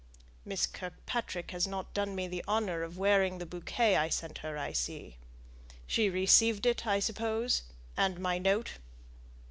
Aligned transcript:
"Miss 0.45 0.65
Kirkpatrick 0.65 1.51
has 1.51 1.67
not 1.67 1.93
done 1.93 2.15
me 2.15 2.27
the 2.27 2.43
honour 2.47 2.81
of 2.81 2.97
wearing 2.97 3.37
the 3.37 3.45
bouquet 3.45 3.95
I 3.97 4.09
sent 4.09 4.39
her, 4.39 4.57
I 4.57 4.71
see. 4.73 5.17
She 5.85 6.09
received 6.09 6.65
it, 6.65 6.87
I 6.87 6.99
suppose, 6.99 7.61
and 7.95 8.19
my 8.19 8.39
note?" 8.39 8.79